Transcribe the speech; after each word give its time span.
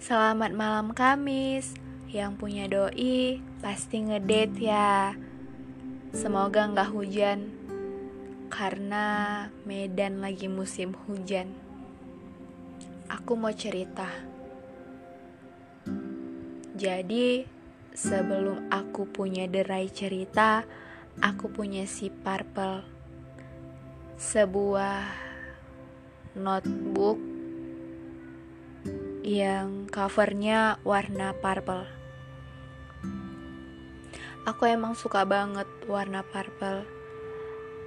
Selamat 0.00 0.56
malam 0.56 0.96
Kamis. 0.96 1.76
Yang 2.08 2.32
punya 2.40 2.64
doi 2.72 3.36
pasti 3.60 4.00
ngedate 4.00 4.56
ya. 4.56 5.12
Semoga 6.16 6.72
nggak 6.72 6.88
hujan 6.88 7.52
karena 8.48 9.04
Medan 9.68 10.24
lagi 10.24 10.48
musim 10.48 10.96
hujan. 11.04 11.52
Aku 13.12 13.36
mau 13.36 13.52
cerita. 13.52 14.08
Jadi, 16.80 17.44
sebelum 17.92 18.72
aku 18.72 19.04
punya 19.04 19.44
derai 19.52 19.92
cerita, 19.92 20.64
aku 21.20 21.52
punya 21.52 21.84
si 21.84 22.08
Purple. 22.08 22.88
Sebuah 24.16 25.12
notebook 26.40 27.29
yang 29.30 29.86
covernya 29.86 30.82
warna 30.82 31.30
purple. 31.38 31.86
Aku 34.42 34.66
emang 34.66 34.98
suka 34.98 35.22
banget 35.22 35.70
warna 35.86 36.26
purple. 36.26 36.82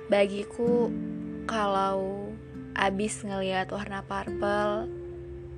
Bagiku, 0.07 0.87
kalau 1.43 2.31
abis 2.71 3.27
ngeliat 3.27 3.67
warna 3.75 3.99
purple, 4.07 4.87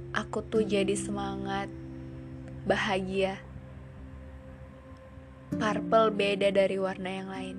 aku 0.09 0.41
tuh 0.49 0.65
jadi 0.65 0.97
semangat, 0.97 1.69
bahagia. 2.65 3.37
Purple 5.53 6.09
beda 6.09 6.49
dari 6.49 6.81
warna 6.81 7.09
yang 7.13 7.29
lain. 7.29 7.57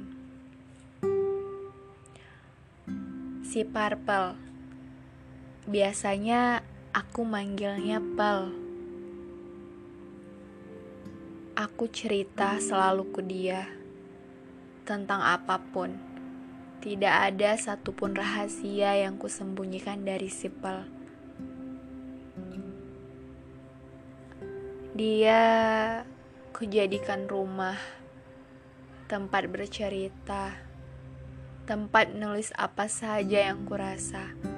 Si 3.46 3.62
purple 3.62 4.34
biasanya 5.70 6.74
Aku 6.96 7.28
manggilnya 7.28 8.00
Pel. 8.00 8.56
Aku 11.52 11.92
cerita 11.92 12.56
selalu 12.56 13.12
ke 13.12 13.20
dia 13.20 13.68
tentang 14.88 15.20
apa 15.20 15.60
pun. 15.60 15.92
Tidak 16.80 17.12
ada 17.28 17.52
satupun 17.60 18.16
rahasia 18.16 18.96
yang 18.96 19.20
kusembunyikan 19.20 20.08
dari 20.08 20.32
si 20.32 20.48
Pel. 20.48 20.88
Dia 24.96 25.44
kujadikan 26.56 27.28
rumah, 27.28 27.76
tempat 29.04 29.52
bercerita, 29.52 30.56
tempat 31.68 32.16
nulis 32.16 32.56
apa 32.56 32.88
saja 32.88 33.52
yang 33.52 33.68
kurasa. 33.68 34.55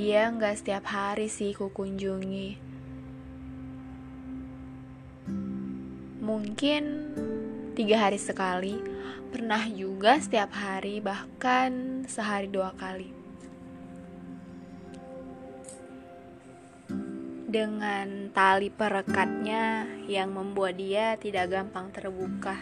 Dia 0.00 0.32
nggak 0.32 0.64
setiap 0.64 0.88
hari 0.88 1.28
sih 1.28 1.52
ku 1.52 1.68
kunjungi. 1.68 2.56
Mungkin 6.24 6.82
tiga 7.76 8.08
hari 8.08 8.16
sekali, 8.16 8.80
pernah 9.28 9.60
juga 9.68 10.16
setiap 10.16 10.56
hari, 10.56 11.04
bahkan 11.04 12.00
sehari 12.08 12.48
dua 12.48 12.72
kali. 12.80 13.12
Dengan 17.44 18.32
tali 18.32 18.72
perekatnya 18.72 19.84
yang 20.08 20.32
membuat 20.32 20.80
dia 20.80 21.20
tidak 21.20 21.52
gampang 21.52 21.92
terbuka. 21.92 22.56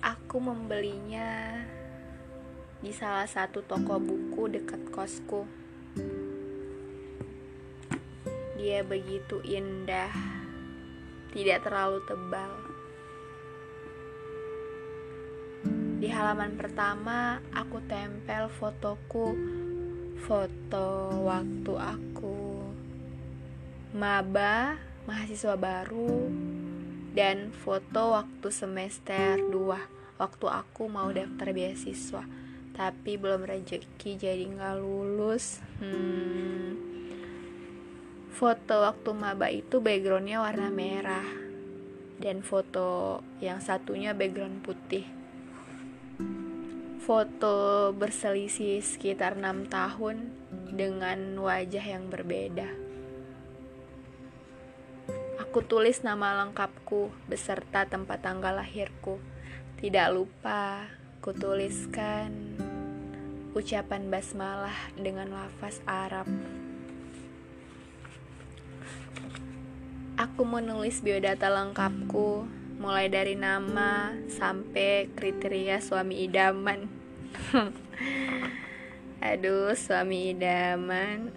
Aku 0.00 0.40
membelinya 0.40 1.60
di 2.80 2.96
salah 2.96 3.28
satu 3.28 3.60
toko 3.60 4.00
buku 4.00 4.56
dekat 4.56 4.88
kosku. 4.88 5.67
Dia 8.58 8.82
begitu 8.82 9.38
indah, 9.46 10.10
tidak 11.30 11.62
terlalu 11.62 12.02
tebal. 12.04 12.52
Di 15.98 16.06
halaman 16.10 16.54
pertama, 16.58 17.38
aku 17.54 17.82
tempel 17.86 18.50
fotoku, 18.50 19.34
foto 20.26 20.88
waktu 21.26 21.72
aku 21.74 22.38
maba, 23.94 24.78
mahasiswa 25.08 25.56
baru, 25.58 26.28
dan 27.16 27.50
foto 27.50 28.14
waktu 28.14 28.48
semester 28.52 29.42
2, 29.42 30.20
waktu 30.22 30.46
aku 30.46 30.86
mau 30.86 31.08
daftar 31.10 31.50
beasiswa 31.50 32.37
tapi 32.78 33.18
belum 33.18 33.42
rezeki 33.42 34.10
jadi 34.14 34.44
nggak 34.54 34.78
lulus. 34.78 35.58
Hmm. 35.82 36.78
foto 38.38 38.86
waktu 38.86 39.10
maba 39.18 39.50
itu 39.50 39.82
backgroundnya 39.82 40.38
warna 40.38 40.70
merah. 40.70 41.26
Dan 42.22 42.46
foto 42.46 43.18
yang 43.42 43.58
satunya 43.58 44.14
background 44.14 44.62
putih. 44.62 45.02
Foto 47.02 47.90
berselisih 47.98 48.78
sekitar 48.78 49.34
6 49.34 49.66
tahun 49.66 50.30
dengan 50.70 51.34
wajah 51.42 51.82
yang 51.82 52.06
berbeda. 52.06 52.70
Aku 55.42 55.66
tulis 55.66 56.06
nama 56.06 56.46
lengkapku 56.46 57.10
beserta 57.26 57.90
tempat 57.90 58.22
tanggal 58.22 58.54
lahirku. 58.54 59.18
Tidak 59.82 60.14
lupa 60.14 60.86
kutuliskan 61.22 62.67
ucapan 63.58 64.06
basmalah 64.06 64.94
dengan 64.94 65.34
lafaz 65.34 65.82
Arab. 65.82 66.30
Aku 70.14 70.46
menulis 70.46 71.02
biodata 71.02 71.50
lengkapku, 71.50 72.46
mulai 72.78 73.10
dari 73.10 73.34
nama 73.34 74.14
sampai 74.30 75.10
kriteria 75.10 75.82
suami 75.82 76.22
idaman. 76.22 76.86
Aduh, 79.34 79.74
suami 79.74 80.38
idaman. 80.38 81.34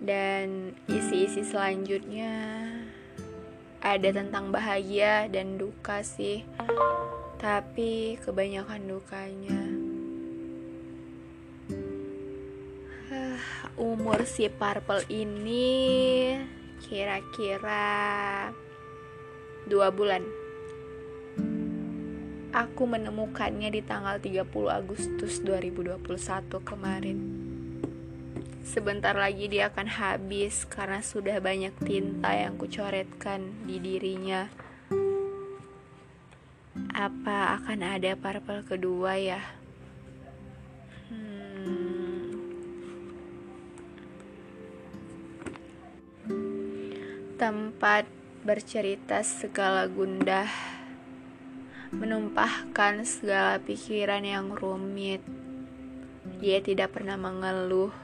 Dan 0.00 0.72
isi-isi 0.88 1.44
selanjutnya 1.44 2.32
ada 3.84 4.08
tentang 4.08 4.48
bahagia 4.48 5.28
dan 5.28 5.60
duka 5.60 6.00
sih 6.00 6.48
tapi 7.38 8.18
kebanyakan 8.26 8.82
dukanya. 8.90 9.62
Umur 13.78 14.26
si 14.26 14.50
Purple 14.50 15.06
ini 15.06 16.34
kira-kira 16.82 18.50
dua 19.70 19.94
bulan. 19.94 20.26
Aku 22.50 22.90
menemukannya 22.90 23.70
di 23.70 23.86
tanggal 23.86 24.18
30 24.18 24.42
Agustus 24.66 25.38
2021 25.46 26.58
kemarin. 26.66 27.18
Sebentar 28.66 29.14
lagi 29.14 29.46
dia 29.46 29.70
akan 29.70 29.86
habis 29.86 30.66
karena 30.66 30.98
sudah 31.06 31.38
banyak 31.38 31.72
tinta 31.86 32.34
yang 32.34 32.58
kucoretkan 32.58 33.62
di 33.62 33.78
dirinya 33.78 34.67
apa 36.98 37.62
akan 37.62 37.94
ada 37.94 38.18
purple 38.18 38.66
kedua 38.66 39.14
ya? 39.14 39.38
Hmm. 41.06 42.34
Tempat 47.38 48.02
bercerita 48.42 49.22
segala 49.22 49.86
gundah, 49.86 50.50
menumpahkan 51.94 53.06
segala 53.06 53.62
pikiran 53.62 54.26
yang 54.26 54.50
rumit. 54.58 55.22
Dia 56.42 56.58
tidak 56.58 56.98
pernah 56.98 57.14
mengeluh 57.14 57.94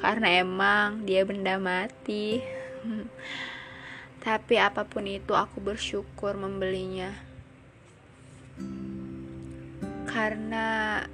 karena 0.00 0.40
emang 0.40 1.04
dia 1.04 1.20
benda 1.28 1.60
mati. 1.60 2.40
Tapi 4.24 4.56
apa 4.56 4.88
pun 4.88 5.04
itu 5.04 5.36
aku 5.36 5.60
bersyukur 5.60 6.32
membelinya 6.40 7.27
karena 10.18 11.06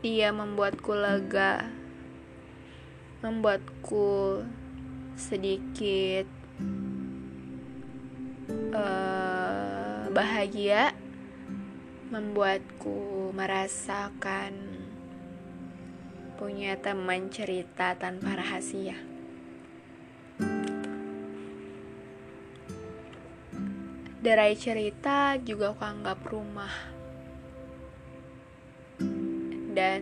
dia 0.00 0.32
membuatku 0.32 0.96
lega, 0.96 1.68
membuatku 3.20 4.40
sedikit 5.12 6.24
uh, 8.72 10.08
bahagia, 10.08 10.96
membuatku 12.08 13.28
merasakan 13.36 14.56
punya 16.40 16.80
teman 16.80 17.28
cerita 17.28 17.92
tanpa 17.92 18.40
rahasia. 18.40 18.96
Derai 24.24 24.56
cerita 24.56 25.36
juga 25.44 25.76
aku 25.76 25.84
anggap 25.84 26.24
rumah. 26.24 26.95
Dan 29.76 30.00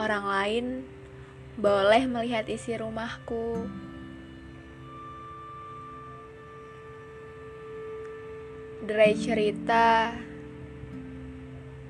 orang 0.00 0.24
lain 0.24 0.66
boleh 1.60 2.08
melihat 2.08 2.48
isi 2.48 2.72
rumahku. 2.80 3.68
Derai 8.80 9.12
cerita 9.12 10.16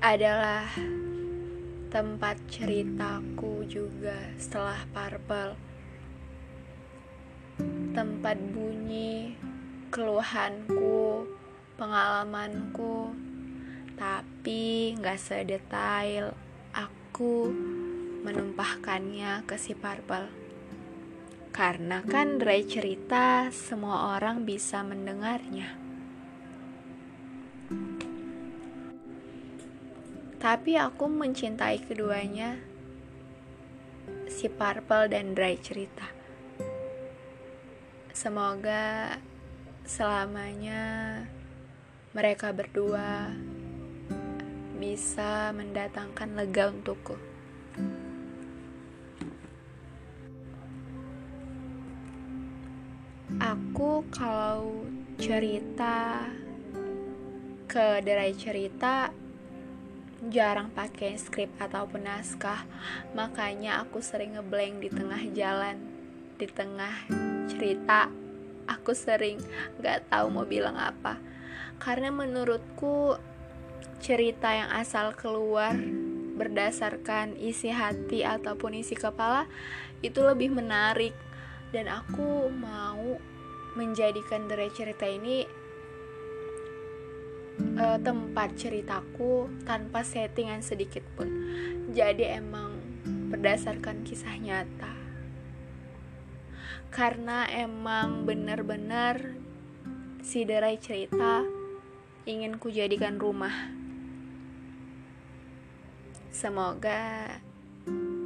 adalah 0.03 0.67
tempat 1.87 2.35
ceritaku 2.51 3.63
juga 3.63 4.35
setelah 4.35 4.83
Purple. 4.91 5.55
Tempat 7.95 8.37
bunyi 8.51 9.39
keluhanku, 9.87 11.23
pengalamanku, 11.79 13.15
tapi 13.95 14.32
nggak 14.43 15.15
sedetail 15.23 16.35
aku 16.75 17.47
menumpahkannya 18.27 19.47
ke 19.47 19.55
si 19.55 19.71
Purple. 19.71 20.27
Karena 21.55 22.03
kan 22.03 22.41
derai 22.41 22.67
cerita 22.67 23.47
semua 23.55 24.19
orang 24.19 24.43
bisa 24.43 24.83
mendengarnya. 24.83 25.79
Tapi 30.43 30.75
aku 30.75 31.07
mencintai 31.07 31.79
keduanya, 31.87 32.59
si 34.27 34.51
Purple 34.51 35.07
dan 35.07 35.31
Dry 35.31 35.55
cerita. 35.55 36.03
Semoga 38.11 39.15
selamanya 39.87 41.23
mereka 42.11 42.51
berdua 42.51 43.31
bisa 44.83 45.55
mendatangkan 45.55 46.35
lega 46.35 46.67
untukku. 46.67 47.15
Aku 53.39 54.03
kalau 54.11 54.83
cerita 55.15 56.27
ke 57.71 58.03
derai 58.03 58.35
cerita 58.35 59.07
jarang 60.27 60.67
pakai 60.75 61.15
skrip 61.15 61.55
ataupun 61.63 62.03
naskah 62.03 62.67
makanya 63.15 63.79
aku 63.87 64.03
sering 64.03 64.35
ngeblank 64.35 64.83
di 64.83 64.91
tengah 64.91 65.23
jalan 65.31 65.79
di 66.35 66.47
tengah 66.47 67.07
cerita 67.47 68.11
aku 68.67 68.91
sering 68.91 69.39
gak 69.79 70.07
tahu 70.11 70.31
mau 70.31 70.47
bilang 70.47 70.79
apa 70.79 71.19
karena 71.81 72.07
menurutku 72.13 73.19
cerita 74.03 74.51
yang 74.51 74.69
asal 74.73 75.15
keluar 75.15 75.75
berdasarkan 76.33 77.37
isi 77.37 77.69
hati 77.69 78.25
ataupun 78.25 78.75
isi 78.81 78.97
kepala 78.97 79.45
itu 80.03 80.19
lebih 80.19 80.51
menarik 80.51 81.13
dan 81.71 81.87
aku 81.89 82.51
mau 82.51 83.17
menjadikan 83.73 84.45
dari 84.45 84.69
cerita 84.73 85.07
ini 85.09 85.47
uh, 87.79 87.97
tempat 88.01 88.53
ceritaku 88.57 89.49
tanpa 89.65 90.05
settingan 90.05 90.61
sedikit 90.61 91.01
pun. 91.17 91.29
Jadi 91.89 92.29
emang 92.29 92.77
berdasarkan 93.33 94.05
kisah 94.05 94.37
nyata. 94.37 94.93
Karena 96.93 97.49
emang 97.49 98.29
benar-benar 98.29 99.33
si 100.21 100.45
derai 100.45 100.77
cerita 100.77 101.62
ingin 102.23 102.55
ku 102.55 102.71
jadikan 102.71 103.19
rumah. 103.19 103.51
Semoga 106.31 107.27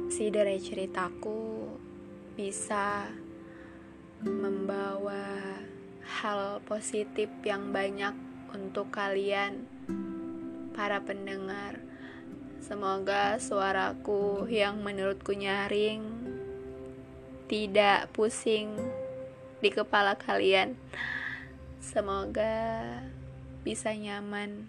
si 0.06 0.30
derai 0.30 0.62
ceritaku 0.62 1.66
bisa 2.38 3.10
membawa 4.22 5.58
hal 6.22 6.62
positif 6.62 7.26
yang 7.42 7.74
banyak 7.74 8.14
untuk 8.54 8.94
kalian, 8.94 9.66
para 10.78 11.02
pendengar. 11.02 11.82
Semoga 12.62 13.42
suaraku 13.42 14.46
yang 14.46 14.78
menurutku 14.82 15.34
nyaring 15.34 16.02
tidak 17.50 18.10
pusing 18.14 18.78
di 19.58 19.74
kepala 19.74 20.14
kalian. 20.14 20.78
Semoga 21.82 22.54
bisa 23.68 23.92
nyaman 23.92 24.64